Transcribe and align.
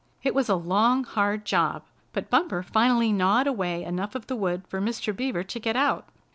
It 0.23 0.33
was 0.33 0.49
a 0.49 0.55
long, 0.55 1.03
hard 1.03 1.45
job, 1.45 1.83
but 2.11 2.31
Bumper 2.31 2.63
finally 2.63 3.13
gnawed 3.13 3.45
away 3.45 3.83
enough 3.83 4.15
of 4.15 4.25
the 4.25 4.35
wood 4.35 4.63
for 4.67 4.81
Mr. 4.81 5.15
Beaver 5.15 5.43
to 5.43 5.59
get 5.59 5.75
out. 5.75 6.07